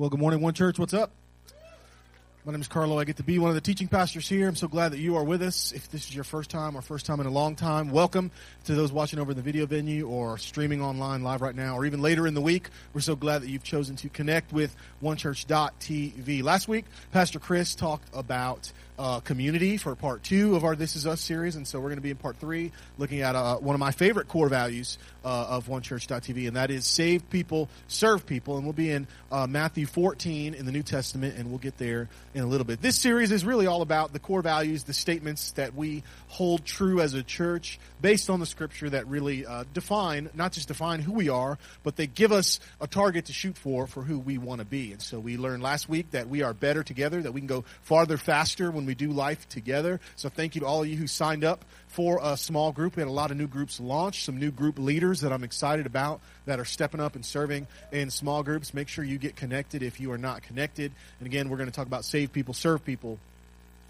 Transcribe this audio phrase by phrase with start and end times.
[0.00, 0.78] Well, good morning, One Church.
[0.78, 1.10] What's up?
[2.46, 2.98] My name is Carlo.
[2.98, 4.48] I get to be one of the teaching pastors here.
[4.48, 5.72] I'm so glad that you are with us.
[5.72, 8.30] If this is your first time or first time in a long time, welcome
[8.64, 11.84] to those watching over in the video venue or streaming online live right now or
[11.84, 12.70] even later in the week.
[12.94, 16.42] We're so glad that you've chosen to connect with onechurch.tv.
[16.42, 21.06] Last week, Pastor Chris talked about uh, community for part two of our This Is
[21.06, 23.74] Us series, and so we're going to be in part three looking at uh, one
[23.74, 28.56] of my favorite core values uh, of OneChurch.tv, and that is save people, serve people,
[28.56, 32.08] and we'll be in uh, Matthew 14 in the New Testament, and we'll get there
[32.34, 32.80] in a little bit.
[32.80, 37.00] This series is really all about the core values, the statements that we hold true
[37.00, 41.12] as a church based on the Scripture that really uh, define, not just define who
[41.12, 44.60] we are, but they give us a target to shoot for for who we want
[44.60, 44.92] to be.
[44.92, 47.64] And so we learned last week that we are better together, that we can go
[47.82, 50.00] farther faster when we do life together.
[50.16, 52.96] So thank you to all of you who signed up for a small group.
[52.96, 55.86] We had a lot of new groups launched, some new group leaders that I'm excited
[55.86, 58.72] about that are stepping up and serving in small groups.
[58.72, 60.92] Make sure you get connected if you are not connected.
[61.18, 63.18] And again, we're going to talk about save people, serve people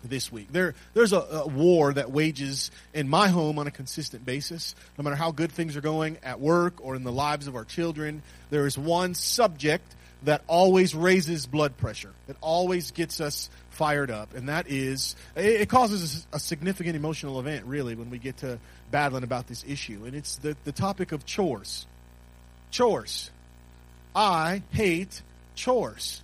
[0.03, 0.48] this week.
[0.50, 4.75] There, there's a, a, war that wages in my home on a consistent basis.
[4.97, 7.64] No matter how good things are going at work or in the lives of our
[7.64, 9.84] children, there is one subject
[10.25, 12.13] that always raises blood pressure.
[12.29, 17.65] It always gets us fired up, and that is it, causes a significant emotional event,
[17.67, 18.59] really, when we get to
[18.91, 21.87] battling about this issue, and it's the the topic of chores.
[22.71, 23.31] Chores.
[24.15, 25.23] I hate
[25.55, 26.23] chores.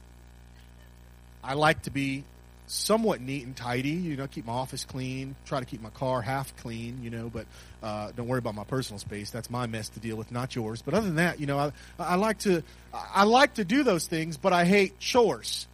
[1.42, 2.24] I like to be
[2.66, 3.90] somewhat neat and tidy.
[3.90, 5.34] You know, keep my office clean.
[5.44, 7.00] Try to keep my car half clean.
[7.02, 7.46] You know, but
[7.82, 9.30] uh, don't worry about my personal space.
[9.30, 10.82] That's my mess to deal with, not yours.
[10.82, 14.06] But other than that, you know, I, I like to I like to do those
[14.06, 15.66] things, but I hate chores.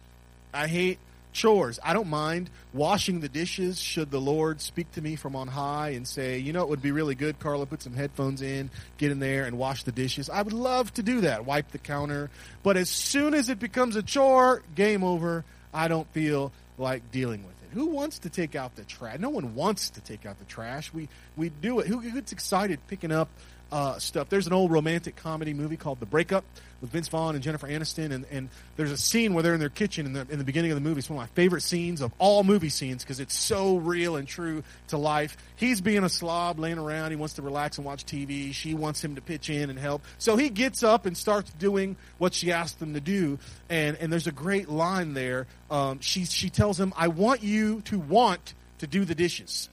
[0.53, 0.99] I hate
[1.33, 1.79] chores.
[1.83, 5.89] I don't mind washing the dishes should the Lord speak to me from on high
[5.89, 9.11] and say, you know, it would be really good, Carlo, put some headphones in, get
[9.11, 10.29] in there and wash the dishes.
[10.29, 12.29] I would love to do that, wipe the counter.
[12.61, 15.43] But as soon as it becomes a chore, game over.
[15.73, 17.69] I don't feel like dealing with it.
[17.73, 19.19] Who wants to take out the trash?
[19.19, 20.93] No one wants to take out the trash.
[20.93, 21.87] We we do it.
[21.87, 23.29] Who gets excited picking up
[23.73, 24.29] uh, stuff?
[24.29, 26.45] There's an old romantic comedy movie called The Breakup
[26.79, 29.69] with Vince Vaughn and Jennifer Aniston, and, and there's a scene where they're in their
[29.69, 30.99] kitchen in the, in the beginning of the movie.
[30.99, 34.27] It's one of my favorite scenes of all movie scenes because it's so real and
[34.27, 35.35] true to life.
[35.55, 37.09] He's being a slob, laying around.
[37.09, 38.53] He wants to relax and watch TV.
[38.53, 40.03] She wants him to pitch in and help.
[40.19, 43.39] So he gets up and starts doing what she asked him to do.
[43.69, 45.47] And, and there's a great line there.
[45.71, 49.67] Um, she, she tells him, I want you to want to do the dishes.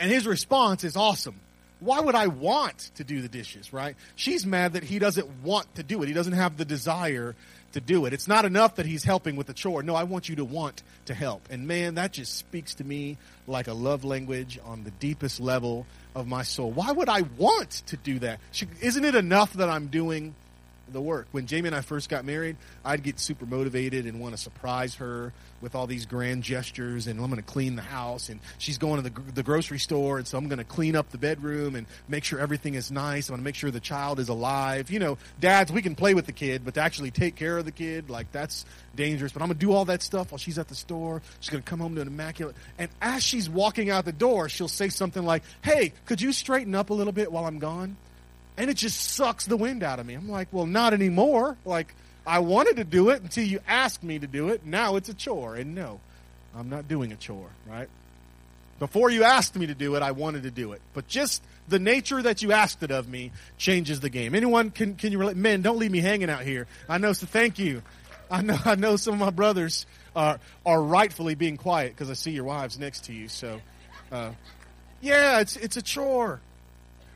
[0.00, 1.38] And his response is awesome
[1.80, 3.96] why would I want to do the dishes, right?
[4.14, 6.08] She's mad that he doesn't want to do it.
[6.08, 7.34] He doesn't have the desire
[7.72, 8.12] to do it.
[8.12, 9.82] It's not enough that he's helping with the chore.
[9.82, 11.48] No, I want you to want to help.
[11.50, 15.86] And man, that just speaks to me like a love language on the deepest level
[16.14, 16.70] of my soul.
[16.70, 18.40] Why would I want to do that?
[18.80, 20.34] Isn't it enough that I'm doing
[20.92, 21.26] the work.
[21.32, 24.96] When Jamie and I first got married, I'd get super motivated and want to surprise
[24.96, 28.78] her with all these grand gestures, and I'm going to clean the house, and she's
[28.78, 31.74] going to the, the grocery store, and so I'm going to clean up the bedroom
[31.74, 33.28] and make sure everything is nice.
[33.28, 34.90] I'm going to make sure the child is alive.
[34.90, 37.64] You know, dads, we can play with the kid, but to actually take care of
[37.64, 38.64] the kid, like that's
[38.96, 39.32] dangerous.
[39.32, 41.22] But I'm going to do all that stuff while she's at the store.
[41.40, 42.56] She's going to come home to an immaculate.
[42.78, 46.74] And as she's walking out the door, she'll say something like, "Hey, could you straighten
[46.74, 47.96] up a little bit while I'm gone?"
[48.60, 50.12] And it just sucks the wind out of me.
[50.12, 51.56] I'm like, well, not anymore.
[51.64, 51.94] Like,
[52.26, 54.66] I wanted to do it until you asked me to do it.
[54.66, 55.56] Now it's a chore.
[55.56, 55.98] And no,
[56.54, 57.88] I'm not doing a chore, right?
[58.78, 60.82] Before you asked me to do it, I wanted to do it.
[60.92, 64.34] But just the nature that you asked it of me changes the game.
[64.34, 65.38] Anyone can, can you relate?
[65.38, 66.66] Men, don't leave me hanging out here.
[66.86, 67.80] I know, so thank you.
[68.30, 72.14] I know, I know some of my brothers are, are rightfully being quiet because I
[72.14, 73.28] see your wives next to you.
[73.28, 73.58] So,
[74.12, 74.32] uh,
[75.00, 76.42] yeah, it's, it's a chore.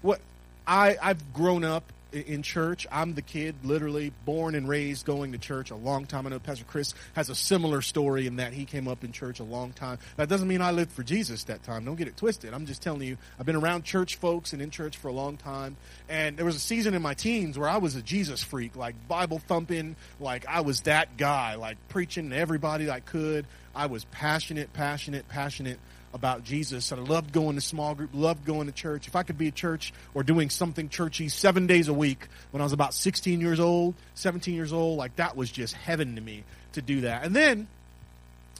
[0.01, 0.23] What,
[0.67, 2.87] I, I've grown up in church.
[2.91, 6.27] I'm the kid, literally born and raised going to church a long time.
[6.27, 9.41] I know Pastor Chris has a similar story in that he came up in church
[9.41, 9.99] a long time.
[10.17, 11.85] That doesn't mean I lived for Jesus that time.
[11.85, 12.55] Don't get it twisted.
[12.55, 15.37] I'm just telling you, I've been around church folks and in church for a long
[15.37, 15.77] time.
[16.09, 18.95] And there was a season in my teens where I was a Jesus freak, like
[19.09, 23.47] Bible thumping, like I was that guy, like preaching to everybody I could.
[23.75, 25.81] I was passionate, passionate, passionate
[26.15, 26.93] about Jesus.
[26.93, 29.09] I loved going to small group, loved going to church.
[29.09, 32.61] If I could be at church or doing something churchy seven days a week when
[32.61, 36.21] I was about 16 years old, 17 years old, like that was just heaven to
[36.21, 37.25] me to do that.
[37.25, 37.67] And then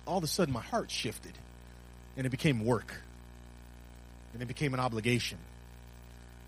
[0.05, 1.33] all of a sudden my heart shifted
[2.17, 2.93] and it became work
[4.33, 5.39] and it became an obligation.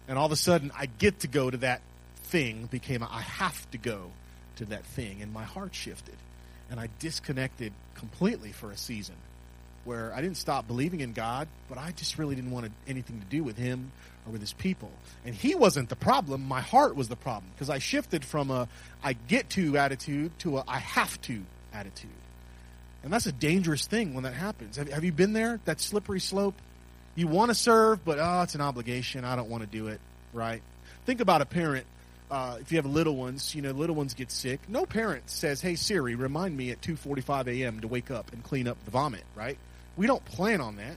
[0.09, 1.83] And all of a sudden I get to go to that
[2.25, 4.11] thing became I have to go
[4.57, 6.17] to that thing and my heart shifted
[6.69, 9.15] and I disconnected completely for a season
[9.87, 13.27] where I didn't stop believing in God, but I just really didn't want anything to
[13.27, 13.93] do with Him
[14.27, 14.91] or with His people.
[15.25, 18.69] And He wasn't the problem; my heart was the problem because I shifted from a
[19.03, 21.43] "I get to" attitude to a "I have to"
[21.73, 22.11] attitude.
[23.03, 24.77] And that's a dangerous thing when that happens.
[24.77, 25.61] Have, have you been there?
[25.65, 26.55] That slippery slope.
[27.15, 29.25] You want to serve, but oh, it's an obligation.
[29.25, 30.01] I don't want to do it.
[30.33, 30.63] Right?
[31.07, 31.87] Think about a parent
[32.31, 34.61] uh, if you have little ones, you know, little ones get sick.
[34.69, 37.81] No parent says, "Hey Siri, remind me at 2:45 a.m.
[37.81, 39.59] to wake up and clean up the vomit." Right?
[39.97, 40.97] We don't plan on that,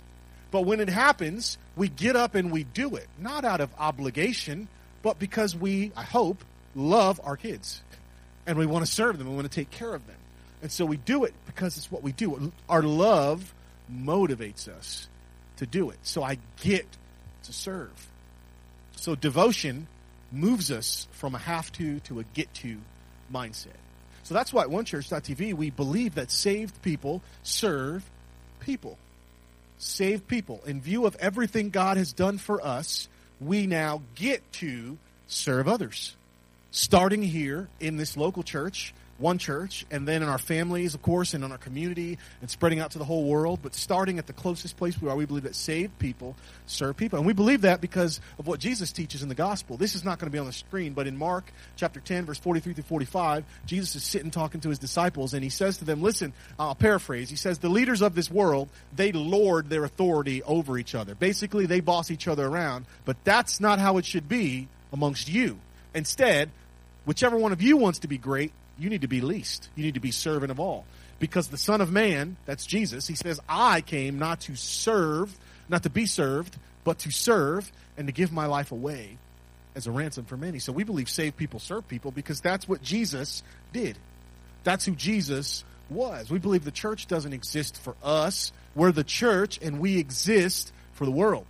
[0.51, 4.67] but when it happens, we get up and we do it, not out of obligation,
[5.01, 6.43] but because we, I hope,
[6.75, 7.81] love our kids,
[8.45, 10.17] and we want to serve them, we want to take care of them,
[10.61, 12.51] and so we do it because it's what we do.
[12.67, 13.53] Our love
[13.91, 15.07] motivates us
[15.57, 15.97] to do it.
[16.03, 16.85] So I get
[17.43, 18.07] to serve.
[18.95, 19.87] So devotion
[20.31, 22.77] moves us from a have to to a get to
[23.33, 23.67] mindset.
[24.23, 28.03] So that's why at onechurch.tv we believe that saved people serve
[28.59, 28.97] people.
[29.77, 30.61] Saved people.
[30.65, 33.07] In view of everything God has done for us,
[33.39, 34.97] we now get to
[35.27, 36.15] serve others.
[36.71, 41.33] Starting here in this local church, one church, and then in our families, of course,
[41.33, 44.33] and in our community, and spreading out to the whole world, but starting at the
[44.33, 46.35] closest place we are, we believe that saved people
[46.65, 47.17] serve people.
[47.17, 49.77] And we believe that because of what Jesus teaches in the gospel.
[49.77, 52.39] This is not going to be on the screen, but in Mark chapter 10, verse
[52.39, 56.01] 43 through 45, Jesus is sitting talking to his disciples, and he says to them,
[56.01, 57.29] Listen, I'll paraphrase.
[57.29, 61.15] He says, The leaders of this world, they lord their authority over each other.
[61.15, 65.59] Basically, they boss each other around, but that's not how it should be amongst you.
[65.93, 66.49] Instead,
[67.05, 69.69] whichever one of you wants to be great, you need to be least.
[69.75, 70.85] You need to be servant of all.
[71.19, 75.37] Because the Son of Man, that's Jesus, he says, I came not to serve,
[75.67, 79.17] not to be served, but to serve and to give my life away
[79.75, 80.59] as a ransom for many.
[80.59, 83.43] So we believe save people, serve people, because that's what Jesus
[83.73, 83.97] did.
[84.63, 86.29] That's who Jesus was.
[86.29, 88.51] We believe the church doesn't exist for us.
[88.75, 91.45] We're the church and we exist for the world.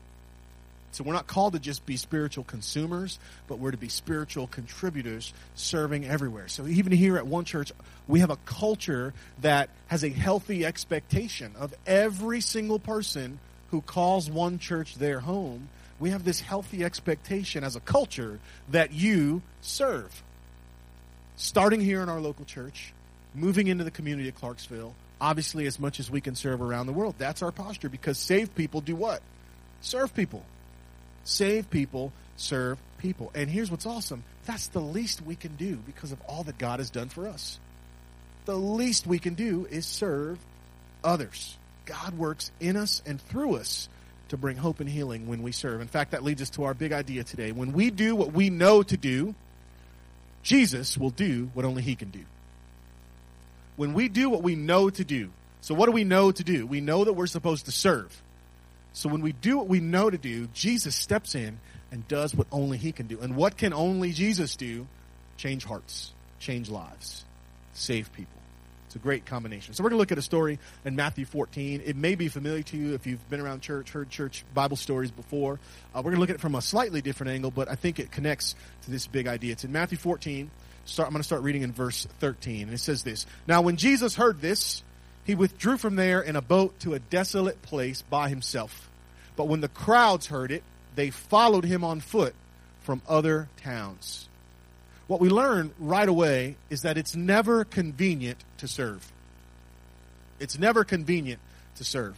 [0.91, 5.33] So we're not called to just be spiritual consumers, but we're to be spiritual contributors
[5.55, 6.47] serving everywhere.
[6.47, 7.71] So even here at One Church,
[8.07, 13.39] we have a culture that has a healthy expectation of every single person
[13.71, 15.69] who calls One Church their home.
[15.99, 18.39] We have this healthy expectation as a culture
[18.69, 20.23] that you serve.
[21.35, 22.93] Starting here in our local church,
[23.35, 26.93] moving into the community of Clarksville, obviously as much as we can serve around the
[26.93, 27.15] world.
[27.17, 29.21] That's our posture because saved people do what?
[29.81, 30.43] Serve people
[31.23, 33.31] save people, serve people.
[33.35, 36.79] And here's what's awesome that's the least we can do because of all that God
[36.79, 37.59] has done for us.
[38.45, 40.39] The least we can do is serve
[41.03, 41.55] others.
[41.85, 43.89] God works in us and through us
[44.29, 45.81] to bring hope and healing when we serve.
[45.81, 47.51] In fact, that leads us to our big idea today.
[47.51, 49.35] When we do what we know to do,
[50.43, 52.23] Jesus will do what only He can do.
[53.75, 55.29] When we do what we know to do,
[55.61, 56.65] so what do we know to do?
[56.65, 58.21] We know that we're supposed to serve.
[58.93, 61.59] So when we do what we know to do, Jesus steps in
[61.91, 63.19] and does what only he can do.
[63.19, 64.87] And what can only Jesus do?
[65.37, 67.23] Change hearts, change lives,
[67.73, 68.39] save people.
[68.89, 69.75] It's a great combination.
[69.75, 71.83] So we're going to look at a story in Matthew 14.
[71.85, 75.11] It may be familiar to you if you've been around church, heard church Bible stories
[75.11, 75.59] before.
[75.93, 77.99] Uh, we're going to look at it from a slightly different angle, but I think
[77.99, 78.55] it connects
[78.85, 79.51] to this big idea.
[79.51, 80.49] It's in Matthew 14.
[80.85, 82.63] Start, I'm going to start reading in verse 13.
[82.63, 84.81] And it says this Now, when Jesus heard this,
[85.29, 88.89] he withdrew from there in a boat to a desolate place by himself.
[89.35, 90.63] But when the crowds heard it,
[90.95, 92.33] they followed him on foot
[92.81, 94.27] from other towns.
[95.05, 99.11] What we learn right away is that it's never convenient to serve.
[100.39, 101.41] It's never convenient
[101.75, 102.17] to serve.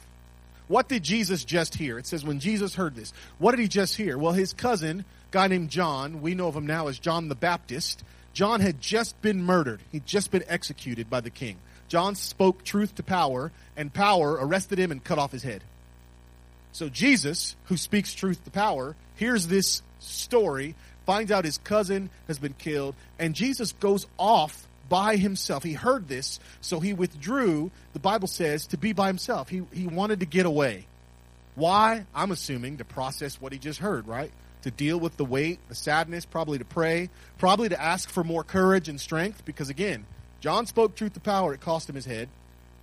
[0.69, 1.99] What did Jesus just hear?
[1.99, 3.11] It says when Jesus heard this.
[3.39, 4.17] What did he just hear?
[4.17, 8.05] Well, his cousin, guy named John, we know of him now as John the Baptist,
[8.31, 9.81] John had just been murdered.
[9.91, 11.57] He'd just been executed by the king.
[11.91, 15.61] John spoke truth to power, and power arrested him and cut off his head.
[16.71, 20.73] So Jesus, who speaks truth to power, hears this story,
[21.05, 25.63] finds out his cousin has been killed, and Jesus goes off by himself.
[25.63, 29.49] He heard this, so he withdrew, the Bible says, to be by himself.
[29.49, 30.85] He, he wanted to get away.
[31.55, 32.05] Why?
[32.15, 34.31] I'm assuming to process what he just heard, right?
[34.61, 38.45] To deal with the weight, the sadness, probably to pray, probably to ask for more
[38.45, 40.05] courage and strength, because again,
[40.41, 42.27] John spoke truth to power, it cost him his head.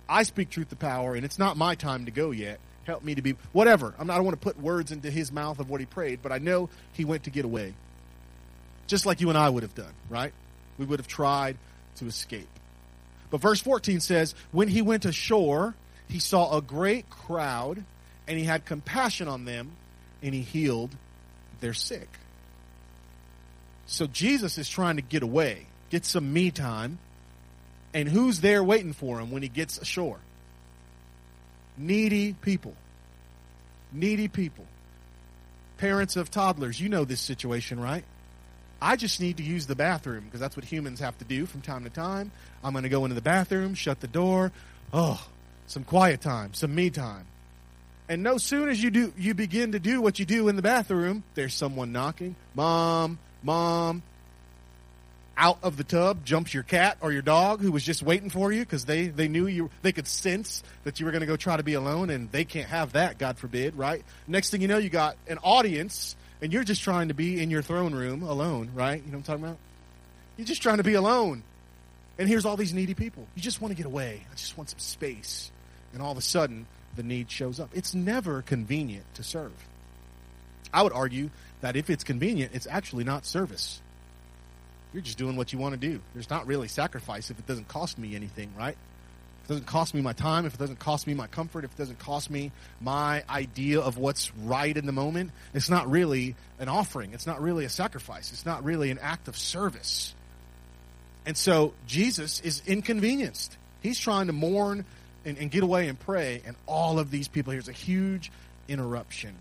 [0.07, 2.59] I speak truth to power, and it's not my time to go yet.
[2.85, 3.93] Help me to be whatever.
[3.99, 6.21] I'm not, I don't want to put words into his mouth of what he prayed,
[6.23, 7.75] but I know he went to get away.
[8.87, 10.33] Just like you and I would have done, right?
[10.79, 11.57] We would have tried
[11.97, 12.49] to escape.
[13.29, 15.75] But verse 14 says, When he went ashore,
[16.07, 17.83] he saw a great crowd,
[18.27, 19.73] and he had compassion on them,
[20.23, 20.95] and he healed
[21.59, 22.09] their sick.
[23.85, 26.97] So Jesus is trying to get away, get some me time,
[27.93, 30.19] and who's there waiting for him when he gets ashore?
[31.77, 32.75] Needy people.
[33.91, 34.65] Needy people.
[35.77, 38.03] Parents of toddlers, you know this situation, right?
[38.81, 41.61] I just need to use the bathroom because that's what humans have to do from
[41.61, 42.31] time to time.
[42.63, 44.51] I'm going to go into the bathroom, shut the door.
[44.93, 45.25] Oh,
[45.67, 47.25] some quiet time, some me time.
[48.07, 50.61] And no soon as you do you begin to do what you do in the
[50.61, 52.35] bathroom, there's someone knocking.
[52.55, 54.01] Mom, mom.
[55.41, 58.51] Out of the tub jumps your cat or your dog who was just waiting for
[58.51, 61.37] you because they, they knew you they could sense that you were going to go
[61.37, 64.03] try to be alone and they can't have that, God forbid, right?
[64.27, 67.49] Next thing you know, you got an audience and you're just trying to be in
[67.49, 69.01] your throne room alone, right?
[69.01, 69.57] You know what I'm talking about?
[70.35, 71.43] You're just trying to be alone.
[72.17, 73.25] And here's all these needy people.
[73.33, 74.25] You just want to get away.
[74.29, 75.51] I just want some space.
[75.93, 76.67] And all of a sudden,
[76.97, 77.69] the need shows up.
[77.73, 79.53] It's never convenient to serve.
[80.73, 81.29] I would argue
[81.61, 83.81] that if it's convenient, it's actually not service.
[84.93, 86.01] You're just doing what you want to do.
[86.13, 88.75] There's not really sacrifice if it doesn't cost me anything, right?
[89.43, 91.71] If it doesn't cost me my time, if it doesn't cost me my comfort, if
[91.71, 96.35] it doesn't cost me my idea of what's right in the moment, it's not really
[96.59, 97.13] an offering.
[97.13, 98.31] It's not really a sacrifice.
[98.31, 100.15] It's not really an act of service.
[101.25, 103.55] And so Jesus is inconvenienced.
[103.81, 104.85] He's trying to mourn
[105.25, 108.31] and, and get away and pray, and all of these people, here's a huge
[108.67, 109.35] interruption.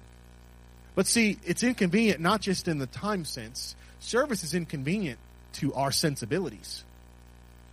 [0.94, 3.76] But see, it's inconvenient not just in the time sense.
[4.00, 5.18] Service is inconvenient
[5.54, 6.84] to our sensibilities.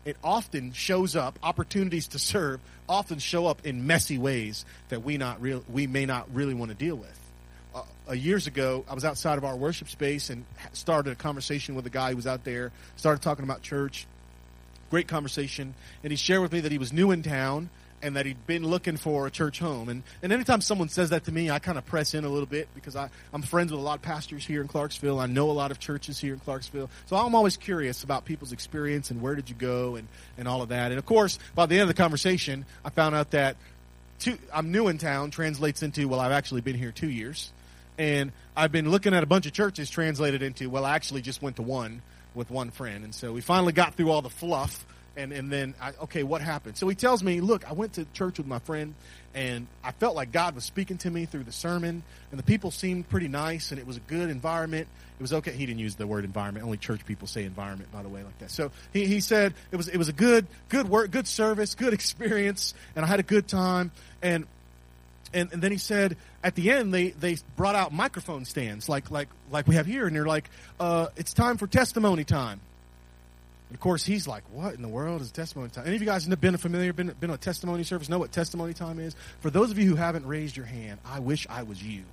[0.05, 5.17] It often shows up, opportunities to serve often show up in messy ways that we
[5.17, 7.19] not real we may not really want to deal with.
[8.07, 11.85] Uh, years ago, I was outside of our worship space and started a conversation with
[11.87, 12.71] a guy who was out there.
[12.95, 14.05] Started talking about church.
[14.91, 17.69] Great conversation, and he shared with me that he was new in town
[18.01, 19.89] and that he'd been looking for a church home.
[19.89, 22.45] And, and anytime someone says that to me, I kind of press in a little
[22.45, 25.19] bit because I, I'm friends with a lot of pastors here in Clarksville.
[25.19, 26.89] I know a lot of churches here in Clarksville.
[27.07, 30.61] So I'm always curious about people's experience and where did you go and, and all
[30.61, 30.91] of that.
[30.91, 33.55] And of course, by the end of the conversation, I found out that
[34.19, 37.51] two, I'm new in town translates into, well, I've actually been here two years.
[37.97, 41.41] And I've been looking at a bunch of churches translated into, well, I actually just
[41.41, 42.01] went to one
[42.33, 43.03] with one friend.
[43.03, 44.85] And so we finally got through all the fluff
[45.17, 46.77] and and then I, okay, what happened?
[46.77, 48.93] So he tells me, look, I went to church with my friend,
[49.33, 52.71] and I felt like God was speaking to me through the sermon, and the people
[52.71, 54.87] seemed pretty nice, and it was a good environment.
[55.19, 55.51] It was okay.
[55.51, 56.65] He didn't use the word environment.
[56.65, 58.51] Only church people say environment, by the way, like that.
[58.51, 61.93] So he, he said it was it was a good good work, good service, good
[61.99, 63.91] experience, and I had a good time.
[64.21, 64.45] And
[65.33, 69.11] and, and then he said at the end they, they brought out microphone stands like
[69.11, 72.59] like like we have here, and they're like, uh, it's time for testimony time.
[73.75, 76.25] Of course, he's like, "What in the world is testimony time?" Any of you guys
[76.25, 79.17] have been familiar, been been a testimony service, know what testimony time is?
[79.41, 82.03] For those of you who haven't raised your hand, I wish I was you,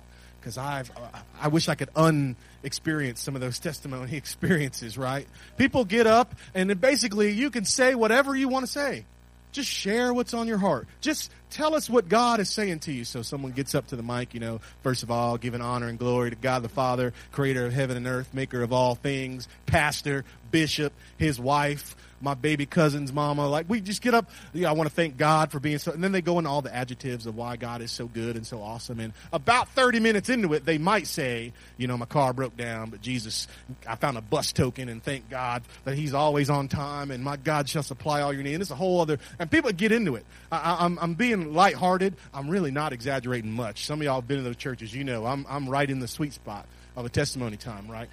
[0.41, 0.91] because I've
[1.39, 4.97] I wish I could unexperience some of those testimony experiences.
[4.97, 5.25] Right?
[5.55, 9.05] People get up, and basically you can say whatever you want to say.
[9.53, 10.87] Just share what's on your heart.
[10.99, 13.05] Just tell us what God is saying to you.
[13.05, 15.97] So someone gets up to the mic, you know, first of all, giving honor and
[15.97, 20.25] glory to God the Father, creator of heaven and earth, maker of all things, pastor,
[20.51, 23.47] bishop, his wife, my baby cousin's mama.
[23.47, 24.29] Like we just get up.
[24.53, 25.91] Yeah, I want to thank God for being so.
[25.91, 28.47] And then they go into all the adjectives of why God is so good and
[28.47, 28.99] so awesome.
[28.99, 32.89] And about 30 minutes into it, they might say, you know, my car broke down,
[32.89, 33.47] but Jesus,
[33.87, 37.37] I found a bus token and thank God that He's always on time and my
[37.37, 38.55] God shall supply all your needs.
[38.55, 39.19] And it's a whole other.
[39.37, 40.25] And people get into it.
[40.51, 42.15] I, I'm, I'm being lighthearted.
[42.33, 43.85] I'm really not exaggerating much.
[43.85, 44.93] Some of y'all have been in those churches.
[44.93, 46.65] You know, I'm, I'm right in the sweet spot
[46.95, 48.09] of a testimony time, right?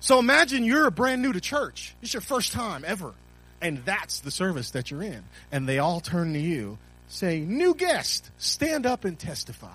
[0.00, 1.94] So imagine you're brand new to church.
[2.02, 3.12] It's your first time ever.
[3.60, 5.22] And that's the service that you're in.
[5.52, 6.78] And they all turn to you,
[7.08, 9.68] say, New guest, stand up and testify.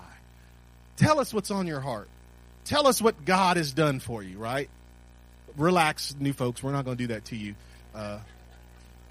[0.96, 2.08] Tell us what's on your heart.
[2.64, 4.68] Tell us what God has done for you, right?
[5.56, 6.62] Relax, new folks.
[6.62, 7.54] We're not going to do that to you.
[7.94, 8.18] Uh,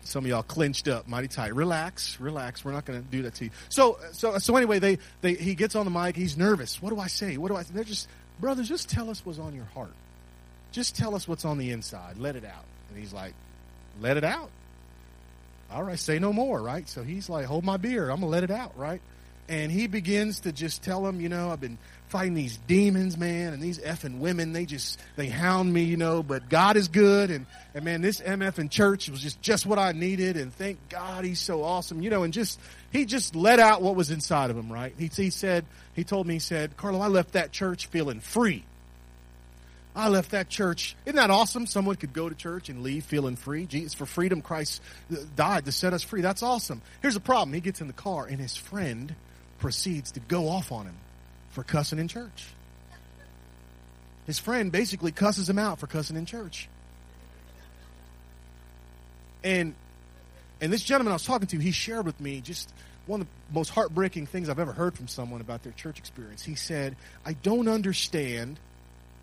[0.03, 1.55] some of y'all clenched up mighty tight.
[1.55, 2.65] Relax, relax.
[2.65, 3.51] We're not going to do that to you.
[3.69, 6.15] So, so, so anyway, they, they, he gets on the mic.
[6.15, 6.81] He's nervous.
[6.81, 7.37] What do I say?
[7.37, 7.63] What do I?
[7.63, 9.93] They're just, brothers, just tell us what's on your heart.
[10.75, 12.17] Just tell us what's on the inside.
[12.17, 12.65] Let it out.
[12.89, 13.33] And he's like,
[14.01, 14.49] let it out.
[15.71, 16.85] All right, say no more, right?
[16.89, 18.09] So he's like, hold my beer.
[18.09, 18.99] I'm going to let it out, right?
[19.47, 21.77] And he begins to just tell him, you know, I've been
[22.09, 26.21] fighting these demons, man, and these effing women, they just, they hound me, you know,
[26.21, 27.31] but God is good.
[27.31, 30.35] And, and man, this MF in church was just, just what I needed.
[30.35, 32.59] And thank God he's so awesome, you know, and just,
[32.91, 34.93] he just let out what was inside of him, right?
[34.97, 35.63] He, he said,
[35.93, 38.65] he told me, he said, Carlo, I left that church feeling free.
[39.95, 40.95] I left that church.
[41.05, 41.65] Isn't that awesome?
[41.65, 43.65] Someone could go to church and leave feeling free.
[43.65, 46.21] Jesus, for freedom, Christ uh, died to set us free.
[46.21, 46.81] That's awesome.
[47.01, 47.53] Here's the problem.
[47.53, 49.15] He gets in the car and his friend
[49.59, 50.95] proceeds to go off on him
[51.51, 52.47] for cussing in church.
[54.27, 56.67] His friend basically cusses him out for cussing in church.
[59.43, 59.75] And
[60.59, 62.73] and this gentleman I was talking to, he shared with me just
[63.05, 66.43] one of the most heartbreaking things I've ever heard from someone about their church experience.
[66.43, 68.59] He said, I don't understand.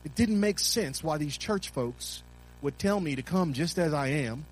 [0.05, 2.23] It didn't make sense why these church folks
[2.61, 4.45] would tell me to come just as I am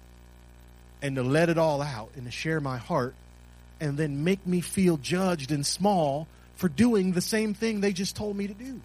[1.03, 3.15] and to let it all out and to share my heart
[3.81, 8.17] and then make me feel judged and small for doing the same thing they just
[8.17, 8.81] told me to do.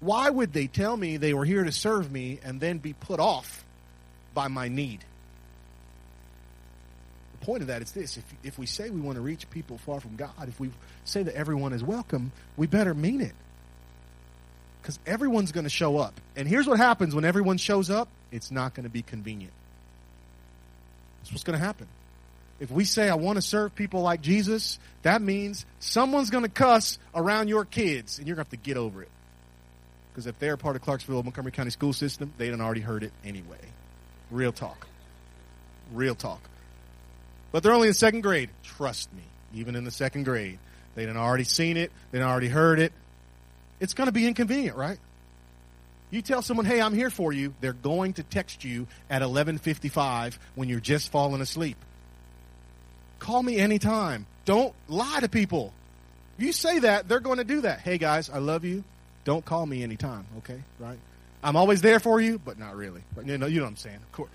[0.00, 3.18] Why would they tell me they were here to serve me and then be put
[3.18, 3.64] off
[4.34, 5.04] by my need?
[7.40, 9.78] The point of that is this if, if we say we want to reach people
[9.78, 10.70] far from God, if we
[11.04, 13.34] say that everyone is welcome, we better mean it.
[14.86, 16.14] Because everyone's going to show up.
[16.36, 19.52] And here's what happens when everyone shows up it's not going to be convenient.
[21.18, 21.88] That's what's going to happen.
[22.60, 26.48] If we say, I want to serve people like Jesus, that means someone's going to
[26.48, 29.08] cuss around your kids, and you're going to have to get over it.
[30.12, 33.12] Because if they're part of Clarksville, Montgomery County school system, they done already heard it
[33.24, 33.58] anyway.
[34.30, 34.86] Real talk.
[35.92, 36.40] Real talk.
[37.50, 38.50] But they're only in second grade.
[38.62, 40.60] Trust me, even in the second grade,
[40.94, 42.92] they done already seen it, they done already heard it.
[43.80, 44.98] It's going to be inconvenient, right?
[46.10, 50.38] You tell someone, "Hey, I'm here for you." They're going to text you at 11:55
[50.54, 51.76] when you're just falling asleep.
[53.18, 54.26] Call me anytime.
[54.44, 55.72] Don't lie to people.
[56.38, 57.80] You say that, they're going to do that.
[57.80, 58.84] Hey guys, I love you.
[59.24, 60.62] Don't call me anytime, okay?
[60.78, 60.98] Right?
[61.42, 63.02] I'm always there for you, but not really.
[63.14, 63.96] But you know, you know what I'm saying.
[63.96, 64.30] Of course.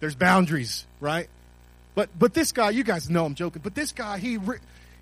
[0.00, 1.28] There's boundaries, right?
[1.94, 4.38] But but this guy, you guys know I'm joking, but this guy, he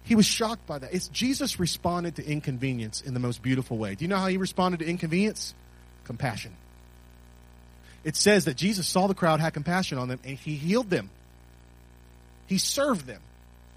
[0.04, 0.92] he was shocked by that.
[0.92, 3.94] It's Jesus responded to inconvenience in the most beautiful way.
[3.94, 5.54] Do you know how he responded to inconvenience?
[6.04, 6.56] Compassion.
[8.04, 11.10] It says that Jesus saw the crowd, had compassion on them, and he healed them.
[12.48, 13.20] He served them.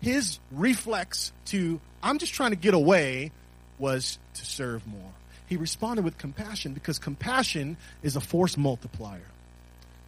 [0.02, 3.32] His reflex to, I'm just trying to get away,
[3.78, 5.12] was to serve more.
[5.48, 9.22] He responded with compassion because compassion is a force multiplier.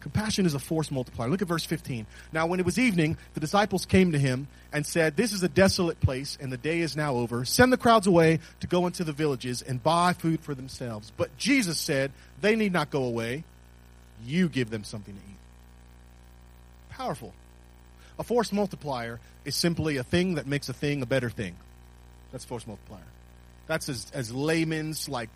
[0.00, 1.28] Compassion is a force multiplier.
[1.28, 2.06] Look at verse 15.
[2.32, 5.48] Now, when it was evening, the disciples came to him and said, This is a
[5.48, 7.44] desolate place, and the day is now over.
[7.44, 11.12] Send the crowds away to go into the villages and buy food for themselves.
[11.16, 13.44] But Jesus said, They need not go away.
[14.24, 15.36] You give them something to eat.
[16.90, 17.32] Powerful.
[18.18, 21.56] A force multiplier is simply a thing that makes a thing a better thing.
[22.32, 23.00] That's force multiplier.
[23.66, 25.28] That's as, as layman's, like,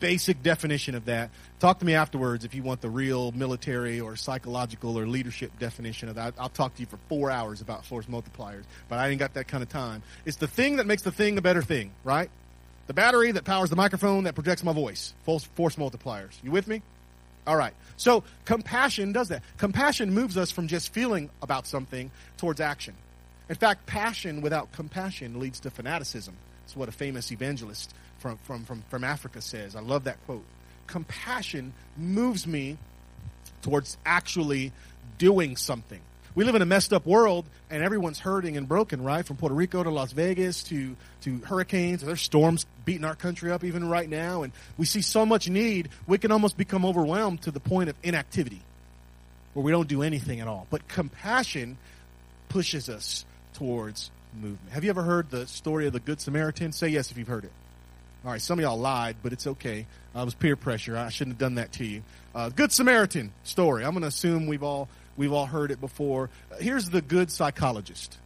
[0.00, 1.30] basic definition of that.
[1.60, 6.08] Talk to me afterwards if you want the real military or psychological or leadership definition
[6.08, 6.34] of that.
[6.38, 9.46] I'll talk to you for four hours about force multipliers, but I ain't got that
[9.46, 10.02] kind of time.
[10.24, 12.30] It's the thing that makes the thing a better thing, right?
[12.86, 15.14] The battery that powers the microphone that projects my voice.
[15.24, 16.32] Force, force multipliers.
[16.42, 16.82] You with me?
[17.46, 17.74] All right.
[17.96, 19.42] So compassion does that.
[19.58, 22.94] Compassion moves us from just feeling about something towards action.
[23.48, 26.36] In fact, passion without compassion leads to fanaticism.
[26.64, 29.74] It's what a famous evangelist from, from, from, from Africa says.
[29.74, 30.44] I love that quote.
[30.86, 32.78] Compassion moves me
[33.62, 34.72] towards actually
[35.18, 36.00] doing something.
[36.34, 39.26] We live in a messed up world and everyone's hurting and broken, right?
[39.26, 42.02] From Puerto Rico to Las Vegas to, to hurricanes.
[42.02, 44.42] There's storms beating our country up even right now.
[44.42, 47.96] And we see so much need, we can almost become overwhelmed to the point of
[48.02, 48.62] inactivity
[49.54, 50.66] where we don't do anything at all.
[50.70, 51.78] But compassion
[52.48, 54.70] pushes us towards movement.
[54.70, 56.72] Have you ever heard the story of the Good Samaritan?
[56.72, 57.52] Say yes if you've heard it.
[58.24, 59.86] All right, some of y'all lied, but it's okay.
[60.14, 60.96] Uh, it was peer pressure.
[60.96, 62.02] I shouldn't have done that to you.
[62.34, 63.82] Uh, Good Samaritan story.
[63.82, 66.28] I'm going to assume we've all we've all heard it before.
[66.52, 68.18] Uh, here's the good psychologist.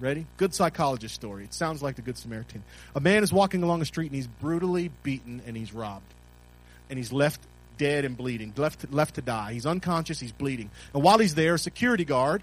[0.00, 0.26] Ready?
[0.36, 1.44] Good psychologist story.
[1.44, 2.62] It sounds like the Good Samaritan.
[2.94, 6.12] A man is walking along a street and he's brutally beaten and he's robbed,
[6.90, 7.40] and he's left
[7.78, 9.54] dead and bleeding, left left to die.
[9.54, 10.20] He's unconscious.
[10.20, 12.42] He's bleeding, and while he's there, a security guard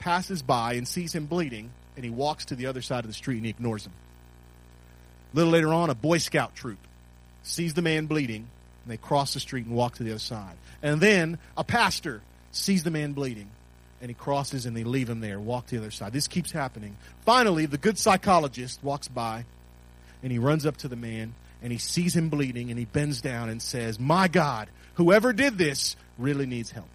[0.00, 3.14] passes by and sees him bleeding, and he walks to the other side of the
[3.14, 3.92] street and he ignores him.
[5.32, 6.78] A little later on, a Boy Scout troop
[7.42, 8.48] sees the man bleeding,
[8.84, 10.56] and they cross the street and walk to the other side.
[10.82, 13.48] And then a pastor sees the man bleeding,
[14.00, 16.12] and he crosses and they leave him there, walk to the other side.
[16.12, 16.96] This keeps happening.
[17.24, 19.44] Finally, the good psychologist walks by,
[20.22, 23.20] and he runs up to the man, and he sees him bleeding, and he bends
[23.20, 26.88] down and says, My God, whoever did this really needs help.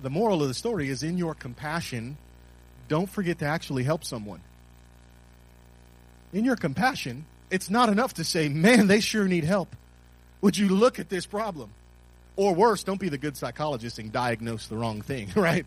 [0.00, 2.16] The moral of the story is in your compassion,
[2.88, 4.40] don't forget to actually help someone.
[6.32, 9.74] In your compassion, it's not enough to say, man, they sure need help.
[10.40, 11.70] Would you look at this problem?
[12.36, 15.66] Or worse, don't be the good psychologist and diagnose the wrong thing, right?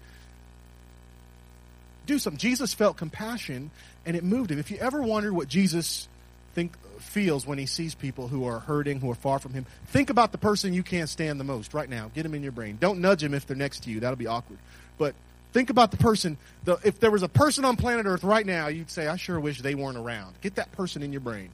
[2.06, 2.40] Do something.
[2.40, 3.72] Jesus felt compassion
[4.06, 4.60] and it moved him.
[4.60, 6.08] If you ever wondered what Jesus
[6.54, 10.10] think feels when he sees people who are hurting, who are far from him, think
[10.10, 12.10] about the person you can't stand the most right now.
[12.14, 12.78] Get him in your brain.
[12.80, 14.00] Don't nudge him if they're next to you.
[14.00, 14.60] That'll be awkward.
[14.98, 15.16] But
[15.54, 16.38] Think about the person.
[16.64, 19.40] The, if there was a person on planet Earth right now, you'd say, I sure
[19.40, 20.36] wish they weren't around.
[20.42, 21.50] Get that person in your brain.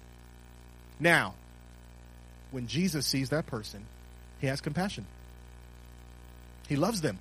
[0.99, 1.33] Now,
[2.51, 3.85] when Jesus sees that person,
[4.39, 5.05] he has compassion.
[6.67, 7.17] He loves them.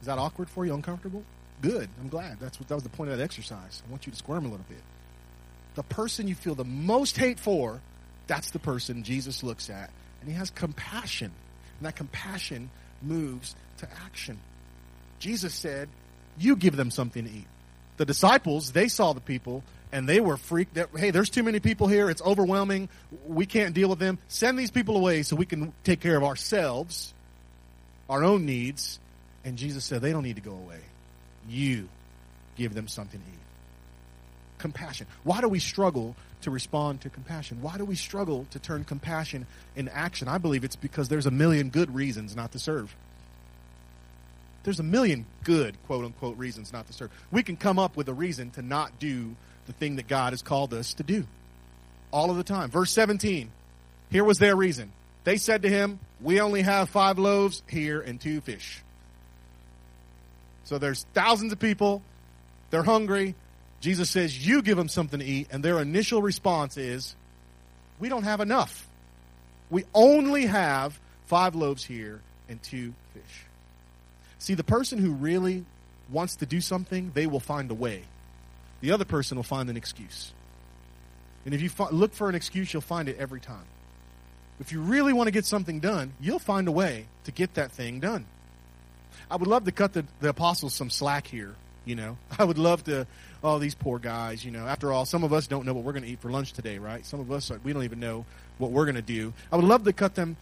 [0.00, 0.74] Is that awkward for you?
[0.74, 1.22] Uncomfortable?
[1.62, 1.88] Good.
[2.00, 2.38] I'm glad.
[2.40, 3.82] That's what that was the point of that exercise.
[3.86, 4.82] I want you to squirm a little bit.
[5.76, 7.80] The person you feel the most hate for,
[8.26, 11.32] that's the person Jesus looks at, and he has compassion.
[11.78, 12.70] And that compassion
[13.02, 14.38] moves to action.
[15.18, 15.88] Jesus said,
[16.38, 17.46] You give them something to eat.
[17.96, 19.62] The disciples, they saw the people
[19.94, 22.10] and they were freaked that, hey, there's too many people here.
[22.10, 22.88] It's overwhelming.
[23.28, 24.18] We can't deal with them.
[24.26, 27.14] Send these people away so we can take care of ourselves,
[28.10, 28.98] our own needs.
[29.44, 30.80] And Jesus said, they don't need to go away.
[31.48, 31.88] You
[32.56, 33.38] give them something to eat.
[34.58, 35.06] Compassion.
[35.22, 37.62] Why do we struggle to respond to compassion?
[37.62, 40.26] Why do we struggle to turn compassion into action?
[40.26, 42.96] I believe it's because there's a million good reasons not to serve.
[44.64, 47.10] There's a million good, quote unquote, reasons not to serve.
[47.30, 50.42] We can come up with a reason to not do the thing that God has
[50.42, 51.24] called us to do.
[52.10, 52.70] All of the time.
[52.70, 53.50] Verse 17.
[54.10, 54.92] Here was their reason.
[55.24, 58.82] They said to him, We only have five loaves here and two fish.
[60.64, 62.02] So there's thousands of people.
[62.70, 63.34] They're hungry.
[63.80, 65.48] Jesus says, You give them something to eat.
[65.50, 67.14] And their initial response is,
[67.98, 68.88] We don't have enough.
[69.68, 73.43] We only have five loaves here and two fish.
[74.44, 75.64] See, the person who really
[76.10, 78.02] wants to do something, they will find a way.
[78.82, 80.34] The other person will find an excuse.
[81.46, 83.64] And if you look for an excuse, you'll find it every time.
[84.60, 87.72] If you really want to get something done, you'll find a way to get that
[87.72, 88.26] thing done.
[89.30, 91.54] I would love to cut the, the apostles some slack here,
[91.86, 92.18] you know.
[92.38, 93.06] I would love to,
[93.42, 94.66] oh, these poor guys, you know.
[94.66, 96.76] After all, some of us don't know what we're going to eat for lunch today,
[96.76, 97.06] right?
[97.06, 98.26] Some of us, uh, we don't even know
[98.58, 99.32] what we're going to do.
[99.50, 100.36] I would love to cut them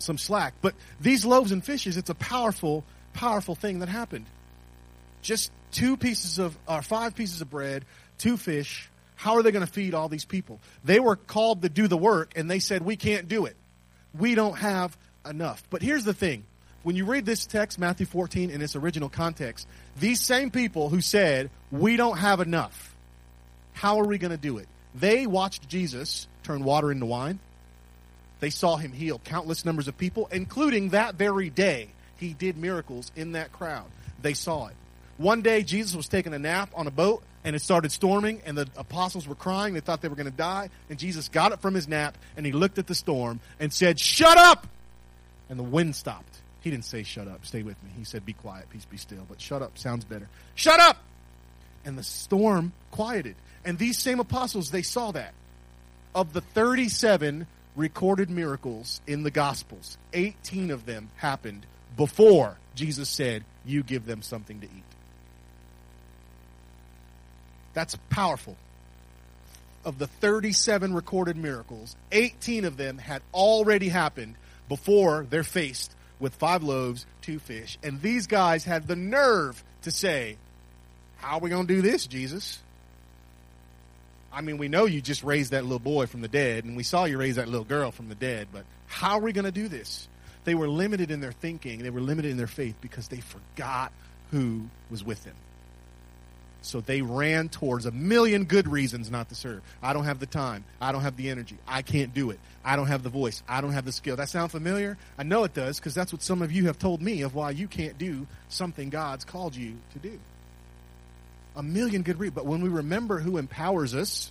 [0.00, 0.52] some slack.
[0.60, 2.84] But these loaves and fishes, it's a powerful,
[3.16, 4.26] powerful thing that happened.
[5.22, 7.84] Just two pieces of, or five pieces of bread,
[8.18, 8.88] two fish.
[9.16, 10.60] How are they going to feed all these people?
[10.84, 13.56] They were called to do the work, and they said, We can't do it.
[14.16, 14.96] We don't have
[15.28, 15.62] enough.
[15.70, 16.44] But here's the thing
[16.82, 19.66] when you read this text, Matthew 14, in its original context,
[19.98, 22.94] these same people who said, We don't have enough,
[23.72, 24.68] how are we going to do it?
[24.94, 27.40] They watched Jesus turn water into wine.
[28.38, 31.88] They saw him heal countless numbers of people, including that very day.
[32.16, 33.86] He did miracles in that crowd.
[34.22, 34.76] They saw it.
[35.18, 38.56] One day, Jesus was taking a nap on a boat, and it started storming, and
[38.56, 39.72] the apostles were crying.
[39.72, 40.68] They thought they were going to die.
[40.90, 43.98] And Jesus got up from his nap, and he looked at the storm and said,
[43.98, 44.66] Shut up!
[45.48, 46.40] And the wind stopped.
[46.60, 47.90] He didn't say, Shut up, stay with me.
[47.96, 49.24] He said, Be quiet, peace be still.
[49.28, 50.28] But shut up sounds better.
[50.54, 50.98] Shut up!
[51.84, 53.36] And the storm quieted.
[53.64, 55.32] And these same apostles, they saw that.
[56.14, 63.44] Of the 37 recorded miracles in the Gospels, 18 of them happened before Jesus said,
[63.64, 64.84] You give them something to eat.
[67.74, 68.56] That's powerful.
[69.84, 74.34] Of the 37 recorded miracles, 18 of them had already happened
[74.68, 77.78] before they're faced with five loaves, two fish.
[77.82, 80.36] And these guys had the nerve to say,
[81.18, 82.58] How are we going to do this, Jesus?
[84.32, 86.82] I mean, we know you just raised that little boy from the dead, and we
[86.82, 89.52] saw you raise that little girl from the dead, but how are we going to
[89.52, 90.08] do this?
[90.46, 93.92] They were limited in their thinking, they were limited in their faith because they forgot
[94.30, 95.34] who was with them.
[96.62, 99.62] So they ran towards a million good reasons not to serve.
[99.82, 100.64] I don't have the time.
[100.80, 101.56] I don't have the energy.
[101.66, 102.40] I can't do it.
[102.64, 103.42] I don't have the voice.
[103.48, 104.16] I don't have the skill.
[104.16, 104.96] That sound familiar?
[105.18, 107.50] I know it does because that's what some of you have told me of why
[107.50, 110.18] you can't do something God's called you to do.
[111.56, 112.36] A million good reasons.
[112.36, 114.30] But when we remember who empowers us,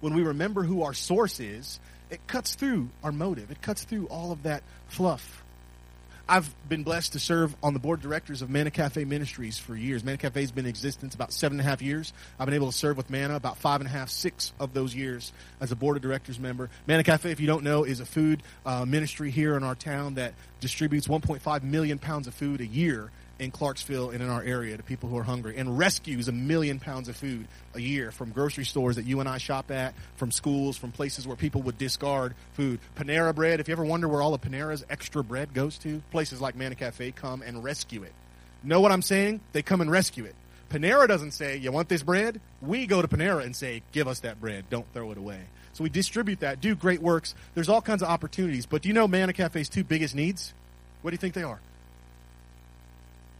[0.00, 1.80] when we remember who our source is,
[2.12, 3.50] it cuts through our motive.
[3.50, 5.42] It cuts through all of that fluff.
[6.28, 9.74] I've been blessed to serve on the board of directors of Manna Cafe Ministries for
[9.74, 10.04] years.
[10.04, 12.12] Manna Cafe has been in existence about seven and a half years.
[12.38, 14.94] I've been able to serve with Manna about five and a half, six of those
[14.94, 16.70] years as a board of directors member.
[16.86, 20.14] Manna Cafe, if you don't know, is a food uh, ministry here in our town
[20.14, 23.10] that distributes 1.5 million pounds of food a year
[23.42, 26.78] in Clarksville and in our area to people who are hungry and rescues a million
[26.78, 30.30] pounds of food a year from grocery stores that you and I shop at, from
[30.30, 32.78] schools, from places where people would discard food.
[32.96, 36.40] Panera bread, if you ever wonder where all of Panera's extra bread goes to, places
[36.40, 38.12] like Manna Cafe come and rescue it.
[38.62, 39.40] Know what I'm saying?
[39.52, 40.36] They come and rescue it.
[40.70, 42.40] Panera doesn't say, You want this bread?
[42.60, 44.66] We go to Panera and say, Give us that bread.
[44.70, 45.40] Don't throw it away.
[45.72, 47.34] So we distribute that, do great works.
[47.54, 48.66] There's all kinds of opportunities.
[48.66, 50.54] But do you know Manna Cafe's two biggest needs?
[51.00, 51.60] What do you think they are?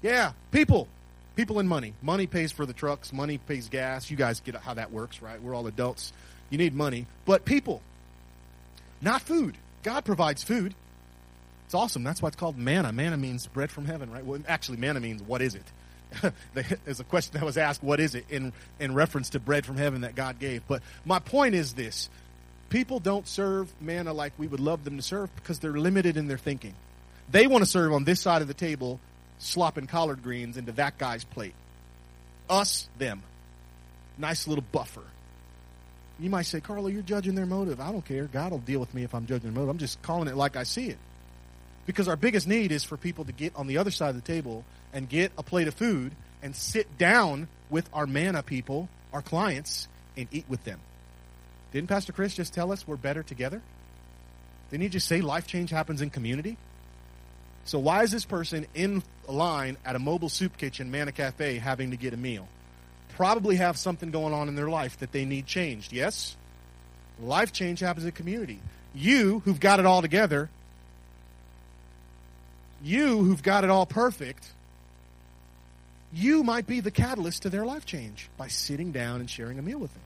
[0.02, 0.88] Yeah, people.
[1.36, 1.94] People and money.
[2.02, 4.10] Money pays for the trucks, money pays gas.
[4.10, 5.40] You guys get how that works, right?
[5.40, 6.12] We're all adults.
[6.50, 7.06] You need money.
[7.24, 7.80] But people,
[9.00, 9.56] not food.
[9.82, 10.74] God provides food.
[11.64, 12.04] It's awesome.
[12.04, 12.92] That's why it's called manna.
[12.92, 14.24] Manna means bread from heaven, right?
[14.24, 16.32] Well, actually, manna means what is it?
[16.84, 19.78] There's a question that was asked, what is it, in, in reference to bread from
[19.78, 20.62] heaven that God gave.
[20.68, 22.10] But my point is this
[22.68, 26.28] people don't serve manna like we would love them to serve because they're limited in
[26.28, 26.74] their thinking.
[27.30, 29.00] They want to serve on this side of the table,
[29.42, 31.54] slopping collard greens into that guy's plate.
[32.48, 33.22] Us, them.
[34.18, 35.02] Nice little buffer.
[36.18, 37.80] You might say, Carlo, you're judging their motive.
[37.80, 38.24] I don't care.
[38.24, 39.70] God will deal with me if I'm judging their motive.
[39.70, 40.98] I'm just calling it like I see it.
[41.86, 44.20] Because our biggest need is for people to get on the other side of the
[44.20, 49.22] table and get a plate of food and sit down with our manna people, our
[49.22, 50.78] clients, and eat with them.
[51.72, 53.62] Didn't Pastor Chris just tell us we're better together?
[54.70, 56.56] Didn't he just say life change happens in community?
[57.64, 61.90] So why is this person in line at a mobile soup kitchen, Manna Cafe, having
[61.92, 62.48] to get a meal?
[63.16, 66.36] Probably have something going on in their life that they need changed, yes?
[67.20, 68.60] Life change happens in community.
[68.94, 70.50] You, who've got it all together,
[72.82, 74.50] you, who've got it all perfect,
[76.12, 79.62] you might be the catalyst to their life change by sitting down and sharing a
[79.62, 80.02] meal with them.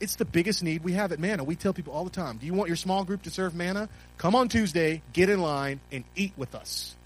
[0.00, 1.44] It's the biggest need we have at Manna.
[1.44, 3.88] We tell people all the time, do you want your small group to serve Manna?
[4.16, 6.96] Come on Tuesday, get in line, and eat with us.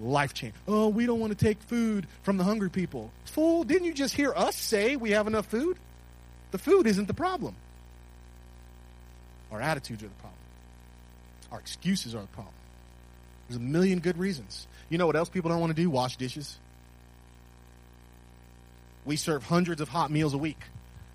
[0.00, 0.54] Life change.
[0.66, 3.12] Oh, we don't want to take food from the hungry people.
[3.26, 5.78] Fool, didn't you just hear us say we have enough food?
[6.50, 7.54] The food isn't the problem.
[9.52, 10.40] Our attitudes are the problem.
[11.52, 12.54] Our excuses are the problem.
[13.48, 14.66] There's a million good reasons.
[14.88, 15.88] You know what else people don't want to do?
[15.88, 16.58] Wash dishes.
[19.04, 20.58] We serve hundreds of hot meals a week.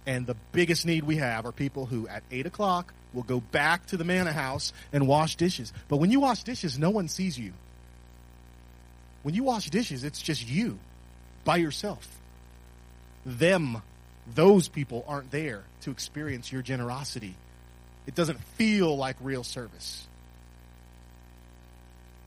[0.06, 3.86] And the biggest need we have are people who at 8 o'clock will go back
[3.88, 5.74] to the manor house and wash dishes.
[5.88, 7.54] But when you wash dishes, no one sees you.
[9.24, 10.80] When you wash dishes, it's just you
[11.44, 12.08] by yourself.
[13.26, 13.82] Them,
[14.34, 17.36] those people aren't there to experience your generosity.
[18.08, 20.08] It doesn't feel like real service.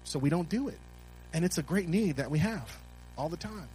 [0.04, 0.78] So we don't do it.
[1.32, 2.76] And it's a great need that we have
[3.16, 3.68] all the time.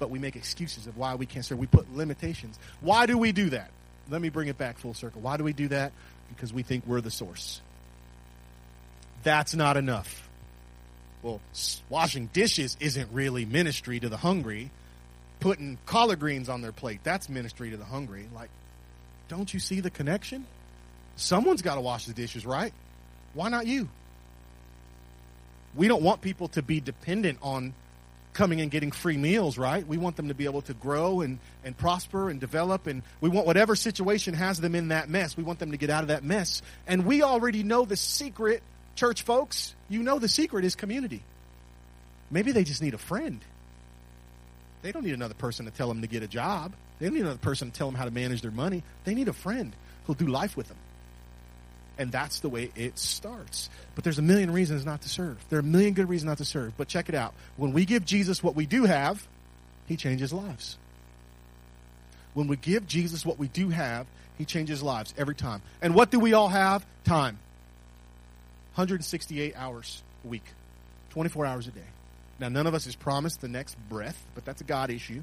[0.00, 1.58] But we make excuses of why we can't serve.
[1.58, 2.58] We put limitations.
[2.80, 3.70] Why do we do that?
[4.10, 5.20] Let me bring it back full circle.
[5.20, 5.92] Why do we do that?
[6.28, 7.60] Because we think we're the source.
[9.22, 10.28] That's not enough.
[11.22, 11.40] Well,
[11.88, 14.70] washing dishes isn't really ministry to the hungry.
[15.38, 18.28] Putting collard greens on their plate, that's ministry to the hungry.
[18.34, 18.50] Like,
[19.28, 20.46] don't you see the connection?
[21.14, 22.72] Someone's got to wash the dishes, right?
[23.34, 23.88] Why not you?
[25.74, 27.74] we don't want people to be dependent on
[28.32, 29.86] coming and getting free meals, right?
[29.86, 33.28] We want them to be able to grow and, and prosper and develop, and we
[33.28, 36.08] want whatever situation has them in that mess, we want them to get out of
[36.08, 36.62] that mess.
[36.86, 38.62] And we already know the secret,
[38.94, 39.74] church folks.
[39.88, 41.22] You know the secret is community.
[42.30, 43.40] Maybe they just need a friend.
[44.82, 46.72] They don't need another person to tell them to get a job.
[46.98, 48.82] They don't need another person to tell them how to manage their money.
[49.04, 49.74] They need a friend
[50.06, 50.76] who'll do life with them.
[52.00, 53.68] And that's the way it starts.
[53.94, 55.36] But there's a million reasons not to serve.
[55.50, 56.72] There are a million good reasons not to serve.
[56.78, 57.34] But check it out.
[57.58, 59.28] When we give Jesus what we do have,
[59.86, 60.78] he changes lives.
[62.32, 64.06] When we give Jesus what we do have,
[64.38, 65.60] he changes lives every time.
[65.82, 66.86] And what do we all have?
[67.04, 67.38] Time.
[68.76, 70.44] 168 hours a week,
[71.10, 71.80] 24 hours a day.
[72.38, 75.22] Now, none of us is promised the next breath, but that's a God issue.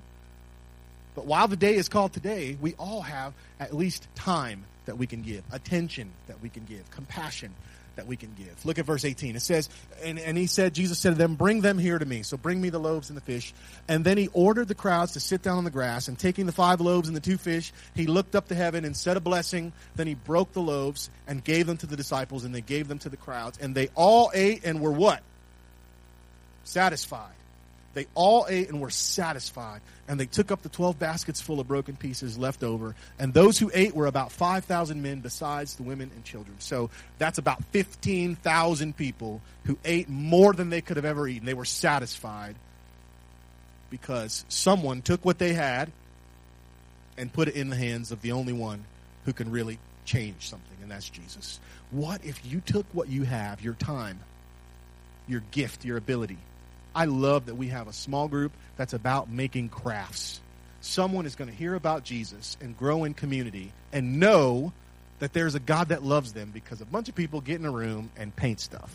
[1.16, 5.06] But while the day is called today, we all have at least time that we
[5.08, 7.54] can give, attention that we can give, compassion
[7.98, 8.66] that we can give.
[8.66, 9.36] Look at verse 18.
[9.36, 9.70] It says,
[10.04, 12.24] and, and he said, Jesus said to them, Bring them here to me.
[12.24, 13.54] So bring me the loaves and the fish.
[13.88, 16.08] And then he ordered the crowds to sit down on the grass.
[16.08, 18.96] And taking the five loaves and the two fish, he looked up to heaven and
[18.96, 19.74] said a blessing.
[19.96, 23.00] Then he broke the loaves and gave them to the disciples, and they gave them
[23.00, 23.58] to the crowds.
[23.58, 25.22] And they all ate and were what?
[26.64, 27.34] Satisfied.
[27.98, 31.68] They all ate and were satisfied, and they took up the 12 baskets full of
[31.68, 32.94] broken pieces left over.
[33.18, 36.58] And those who ate were about 5,000 men, besides the women and children.
[36.60, 41.48] So that's about 15,000 people who ate more than they could have ever eaten.
[41.48, 42.56] They were satisfied
[43.90, 45.92] because someone took what they had
[47.18, 48.86] and put it in the hands of the only one
[49.26, 51.60] who can really change something, and that's Jesus.
[51.90, 54.20] What if you took what you have, your time,
[55.28, 56.38] your gift, your ability,
[56.98, 60.42] I love that we have a small group that's about making crafts.
[60.82, 64.74] Someone is going to hear about Jesus and grow in community and know
[65.20, 67.72] that there's a God that loves them because a bunch of people get in a
[67.72, 68.92] room and paint stuff.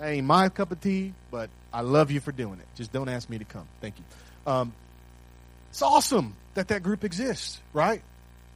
[0.00, 2.66] That ain't my cup of tea, but I love you for doing it.
[2.74, 3.68] Just don't ask me to come.
[3.80, 4.52] Thank you.
[4.52, 4.72] Um,
[5.70, 8.02] it's awesome that that group exists, right?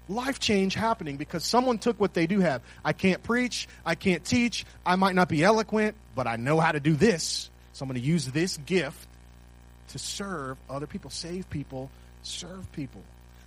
[0.09, 2.63] Life change happening because someone took what they do have.
[2.85, 3.69] I can't preach.
[3.87, 4.67] I can't teach.
[4.85, 7.49] I might not be eloquent, but I know how to do this.
[7.79, 9.07] So I'm going to use this gift
[9.91, 11.93] to serve other people, save people,
[12.25, 13.03] serve people.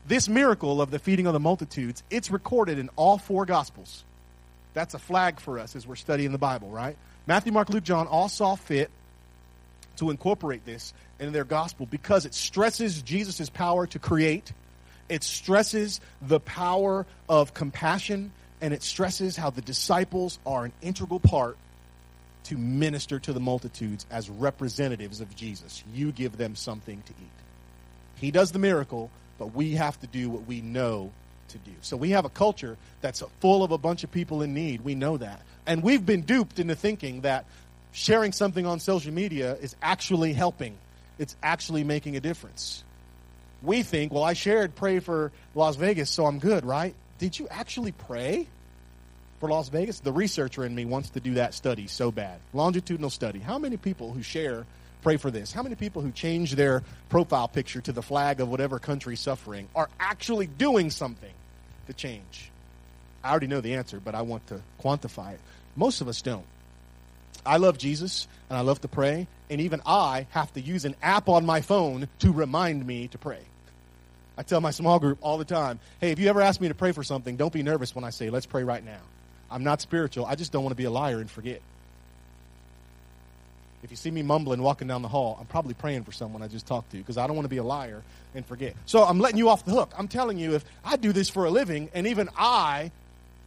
[0.08, 4.06] This miracle of the feeding of the multitudes, it's recorded in all four gospels.
[4.74, 6.96] That's a flag for us as we're studying the Bible, right?
[7.28, 8.90] Matthew, Mark, Luke, John all saw fit
[9.98, 14.54] to incorporate this in their gospel because it stresses Jesus' power to create.
[15.10, 21.20] It stresses the power of compassion and it stresses how the disciples are an integral
[21.20, 21.58] part
[22.52, 25.86] to minister to the multitudes as representatives of Jesus.
[25.94, 27.30] You give them something to eat.
[28.18, 29.10] He does the miracle,
[29.40, 31.14] but we have to do what we know
[31.48, 31.72] to do.
[31.80, 34.82] So we have a culture that's full of a bunch of people in need.
[34.82, 35.42] We know that.
[35.66, 37.46] And we've been duped into thinking that
[37.94, 40.76] sharing something on social media is actually helping,
[41.20, 42.84] it's actually making a difference.
[43.64, 46.96] We think, well, I shared pray for Las Vegas, so I'm good, right?
[47.18, 48.48] Did you actually pray?
[49.42, 52.40] For Las Vegas, the researcher in me wants to do that study so bad.
[52.54, 53.40] Longitudinal study.
[53.40, 54.68] How many people who share
[55.02, 55.52] pray for this?
[55.52, 59.68] How many people who change their profile picture to the flag of whatever country suffering
[59.76, 61.34] are actually doing something
[61.88, 62.52] to change?
[63.24, 65.40] I already know the answer, but I want to quantify it.
[65.76, 66.46] Most of us don't.
[67.44, 70.96] I love Jesus and I love to pray, and even I have to use an
[71.02, 73.42] app on my phone to remind me to pray.
[74.38, 76.76] I tell my small group all the time hey, if you ever ask me to
[76.76, 79.02] pray for something, don't be nervous when I say, let's pray right now.
[79.52, 80.26] I'm not spiritual.
[80.26, 81.62] I just don't want to be a liar and forget.
[83.84, 86.48] If you see me mumbling walking down the hall, I'm probably praying for someone I
[86.48, 88.04] just talked to because I don't want to be a liar
[88.36, 88.76] and forget.
[88.86, 89.92] So I'm letting you off the hook.
[89.98, 92.92] I'm telling you, if I do this for a living and even I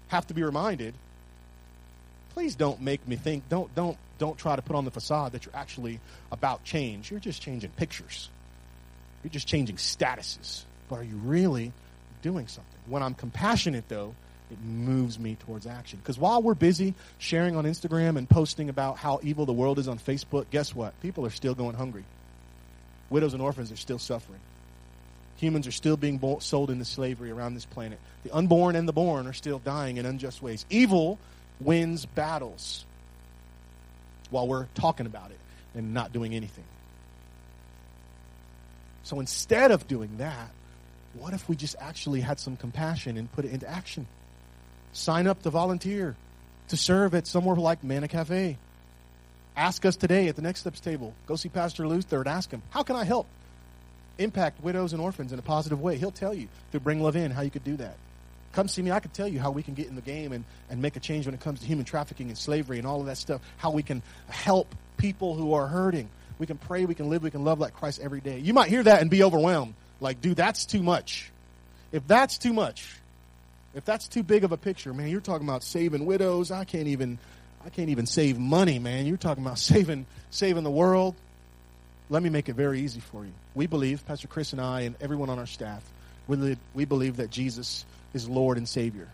[0.09, 0.95] have to be reminded,
[2.35, 5.47] please don't make me think, don't, don't, don't try to put on the facade that
[5.47, 6.01] you're actually
[6.33, 7.11] about change.
[7.11, 8.29] You're just changing pictures,
[9.23, 10.65] you're just changing statuses.
[10.89, 11.73] But are you really
[12.23, 12.79] doing something?
[12.87, 14.15] When I'm compassionate, though,
[14.55, 15.99] it moves me towards action.
[15.99, 19.89] Because while we're busy sharing on Instagram and posting about how evil the world is
[19.89, 20.99] on Facebook, guess what?
[21.01, 22.05] People are still going hungry.
[23.11, 24.41] Widows and orphans are still suffering.
[25.37, 27.99] Humans are still being sold into slavery around this planet.
[28.23, 30.65] The unborn and the born are still dying in unjust ways.
[30.71, 31.19] Evil
[31.61, 32.85] wins battles
[34.31, 35.39] while we're talking about it
[35.75, 36.65] and not doing anything.
[39.03, 40.51] So instead of doing that,
[41.15, 44.07] what if we just actually had some compassion and put it into action?
[44.95, 46.17] Sign up to volunteer,
[46.69, 48.57] to serve at somewhere like Manna Cafe.
[49.57, 51.13] Ask us today at the Next Steps table.
[51.27, 53.27] Go see Pastor Luther and ask him, How can I help
[54.19, 55.97] impact widows and orphans in a positive way?
[55.97, 57.97] He'll tell you through Bring Love In how you could do that.
[58.53, 58.93] Come see me.
[58.93, 61.01] I could tell you how we can get in the game and, and make a
[61.01, 63.41] change when it comes to human trafficking and slavery and all of that stuff.
[63.57, 66.09] How we can help people who are hurting.
[66.39, 68.39] We can pray, we can live, we can love like Christ every day.
[68.39, 69.75] You might hear that and be overwhelmed.
[70.01, 71.33] Like, dude, that's too much.
[71.91, 72.97] If that's too much,
[73.75, 76.51] if that's too big of a picture, man, you're talking about saving widows.
[76.51, 77.19] I can't even
[77.65, 79.07] I can't even save money, man.
[79.07, 81.15] You're talking about saving saving the world.
[82.11, 83.33] Let me make it very easy for you.
[83.55, 85.83] We believe, Pastor Chris and I and everyone on our staff,
[86.27, 89.09] we, we believe that Jesus is Lord and Savior,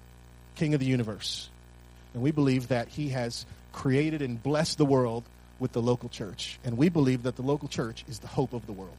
[0.57, 1.49] King of the universe.
[2.15, 5.23] And we believe that he has created and blessed the world
[5.61, 6.59] with the local church.
[6.65, 8.97] And we believe that the local church is the hope of the world.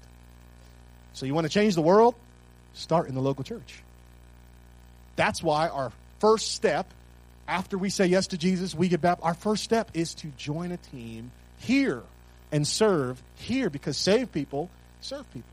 [1.13, 2.15] So you want to change the world?
[2.73, 3.83] Start in the local church.
[5.15, 6.87] That's why our first step
[7.47, 9.25] after we say yes to Jesus, we get baptized.
[9.25, 12.01] Our first step is to join a team here
[12.51, 14.69] and serve here because save people
[15.01, 15.49] serve people.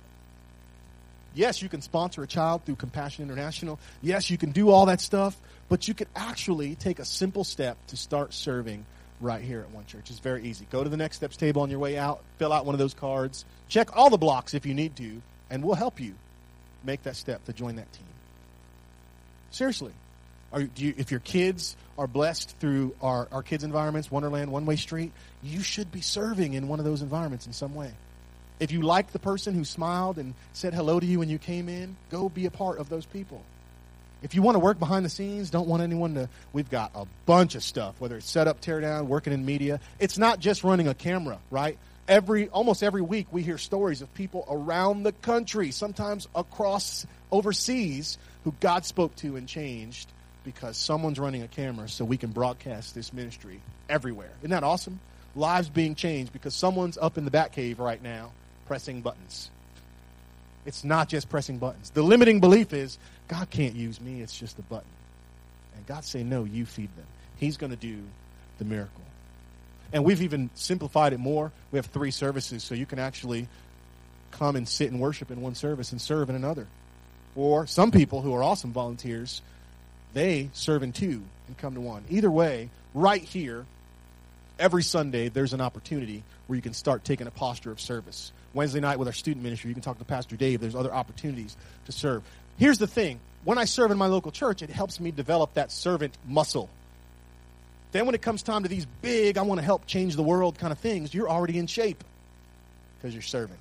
[1.34, 3.78] Yes, you can sponsor a child through Compassion International.
[4.02, 5.36] Yes, you can do all that stuff,
[5.68, 8.84] but you could actually take a simple step to start serving
[9.20, 10.10] right here at One Church.
[10.10, 10.66] It's very easy.
[10.70, 12.94] Go to the Next Steps table on your way out, fill out one of those
[12.94, 16.14] cards, check all the blocks if you need to, and we'll help you
[16.84, 18.04] make that step to join that team.
[19.50, 19.92] Seriously.
[20.76, 25.12] You, if your kids are blessed through our, our kids' environments, Wonderland, One Way Street,
[25.42, 27.90] you should be serving in one of those environments in some way.
[28.60, 31.68] If you like the person who smiled and said hello to you when you came
[31.68, 33.42] in, go be a part of those people.
[34.20, 37.06] If you want to work behind the scenes, don't want anyone to, we've got a
[37.24, 39.78] bunch of stuff, whether it's set up, tear down, working in media.
[40.00, 41.78] It's not just running a camera, right?
[42.08, 48.18] Every, almost every week, we hear stories of people around the country, sometimes across overseas,
[48.44, 50.10] who God spoke to and changed
[50.44, 54.30] because someone's running a camera so we can broadcast this ministry everywhere.
[54.40, 55.00] Isn't that awesome?
[55.34, 58.32] Lives being changed because someone's up in the back cave right now
[58.66, 59.50] pressing buttons.
[60.64, 61.90] It's not just pressing buttons.
[61.90, 64.88] The limiting belief is God can't use me, it's just a button.
[65.76, 67.06] And God say, No, you feed them.
[67.36, 68.02] He's going to do
[68.58, 69.02] the miracle.
[69.92, 71.50] And we've even simplified it more.
[71.72, 73.48] We have three services, so you can actually
[74.30, 76.66] come and sit and worship in one service and serve in another.
[77.38, 79.42] Or some people who are awesome volunteers,
[80.12, 82.02] they serve in two and come to one.
[82.10, 83.64] Either way, right here,
[84.58, 88.32] every Sunday, there's an opportunity where you can start taking a posture of service.
[88.54, 90.60] Wednesday night with our student ministry, you can talk to Pastor Dave.
[90.60, 92.24] There's other opportunities to serve.
[92.56, 95.70] Here's the thing when I serve in my local church, it helps me develop that
[95.70, 96.68] servant muscle.
[97.92, 100.58] Then, when it comes time to these big, I want to help change the world
[100.58, 102.02] kind of things, you're already in shape
[102.96, 103.58] because you're serving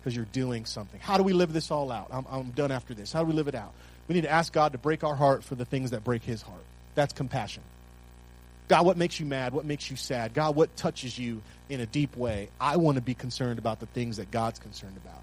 [0.00, 1.00] because you're doing something.
[1.00, 2.08] How do we live this all out?
[2.12, 3.12] I'm, I'm done after this.
[3.12, 3.72] How do we live it out?
[4.06, 6.42] We need to ask God to break our heart for the things that break His
[6.42, 6.64] heart.
[6.94, 7.62] That's compassion.
[8.68, 9.52] God, what makes you mad?
[9.52, 10.34] What makes you sad?
[10.34, 12.50] God, what touches you in a deep way?
[12.60, 15.22] I want to be concerned about the things that God's concerned about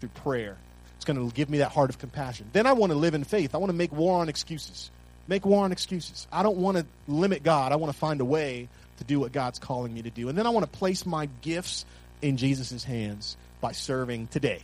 [0.00, 0.56] through prayer.
[0.96, 2.46] It's going to give me that heart of compassion.
[2.52, 3.54] Then I want to live in faith.
[3.54, 4.90] I want to make war on excuses.
[5.28, 6.26] Make war on excuses.
[6.30, 7.72] I don't want to limit God.
[7.72, 10.28] I want to find a way to do what God's calling me to do.
[10.28, 11.84] And then I want to place my gifts
[12.22, 14.62] in Jesus' hands by serving today.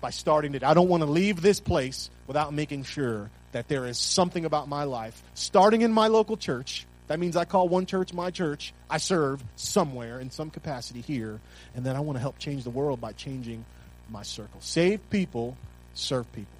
[0.00, 0.66] By starting today.
[0.66, 4.68] I don't want to leave this place without making sure that there is something about
[4.68, 6.86] my life, starting in my local church.
[7.08, 8.72] That means I call one church my church.
[8.88, 11.40] I serve somewhere in some capacity here.
[11.74, 13.64] And then I want to help change the world by changing
[14.08, 14.60] my circle.
[14.60, 15.56] Save people,
[15.94, 16.52] serve people.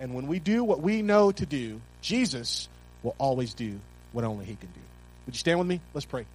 [0.00, 2.68] And when we do what we know to do, Jesus
[3.02, 3.78] will always do
[4.12, 4.80] what only He can do.
[5.26, 5.80] Would you stand with me?
[5.94, 6.26] Let's pray.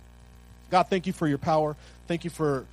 [0.69, 1.75] God, thank you for your power.
[2.07, 2.65] Thank you for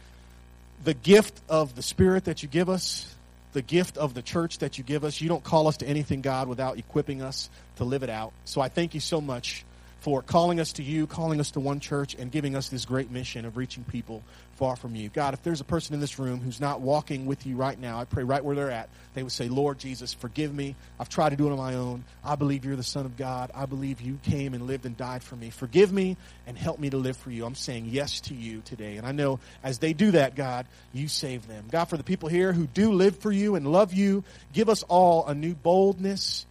[0.85, 3.15] the gift of the Spirit that you give us,
[3.53, 5.21] the gift of the church that you give us.
[5.21, 8.33] You don't call us to anything, God, without equipping us to live it out.
[8.45, 9.65] So I thank you so much
[10.01, 13.11] for calling us to you, calling us to one church, and giving us this great
[13.11, 14.23] mission of reaching people
[14.57, 15.09] far from you.
[15.09, 17.99] God, if there's a person in this room who's not walking with you right now,
[17.99, 20.77] I pray right where they're at, they would say, Lord Jesus, forgive me.
[20.99, 22.05] I've tried to do it on my own.
[22.25, 23.51] I believe you're the Son of God.
[23.55, 25.51] I believe you came and lived and died for me.
[25.51, 26.17] Forgive me
[26.47, 27.45] and help me to live for you.
[27.45, 28.97] I'm saying yes to you today.
[28.97, 31.67] And I know as they do that, God, you save them.
[31.71, 34.83] God, for the people here who do live for you and love you, give us
[34.85, 36.47] all a new boldness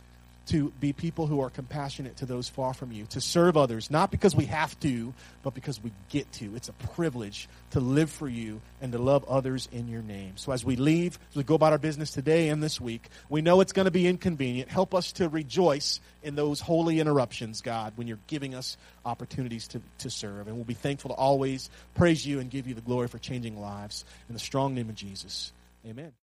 [0.48, 4.12] to be people who are compassionate to those far from you, to serve others, not
[4.12, 6.56] because we have to, but because we get to.
[6.56, 10.34] It's a privilege to live for you and to love others in your name.
[10.38, 13.42] So as we leave, as we go about our business today and this week, we
[13.42, 14.70] know it's going to be inconvenient.
[14.70, 19.82] Help us to rejoice in those holy interruptions, God, when you're giving us opportunities to,
[20.00, 20.48] to serve.
[20.48, 23.60] And we'll be thankful to always praise you and give you the glory for changing
[23.60, 24.06] lives.
[24.28, 25.52] In the strong name of Jesus,
[25.86, 26.16] amen.